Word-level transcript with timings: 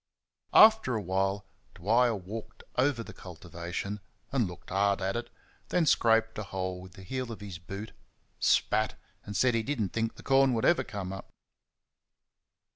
After 0.55 0.95
a 0.95 1.01
while 1.03 1.45
Dwyer 1.75 2.15
walked 2.15 2.63
over 2.75 3.03
the 3.03 3.13
"cultivation", 3.13 3.99
and 4.31 4.47
looked 4.47 4.71
at 4.71 4.95
it 4.97 5.27
hard, 5.27 5.29
then 5.69 5.85
scraped 5.85 6.39
a 6.39 6.43
hole 6.45 6.81
with 6.81 6.93
the 6.93 7.03
heel 7.03 7.31
of 7.31 7.39
his 7.39 7.59
boot, 7.59 7.91
spat, 8.39 8.95
and 9.25 9.37
said 9.37 9.53
he 9.53 9.61
did 9.61 9.79
n't 9.79 9.93
think 9.93 10.15
the 10.15 10.23
corn 10.23 10.55
would 10.55 10.65
ever 10.65 10.83
come 10.83 11.13
up. 11.13 11.29